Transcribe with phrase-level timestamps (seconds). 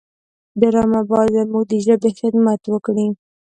[0.59, 3.07] ډرامه باید زموږ د ژبې خدمت وکړي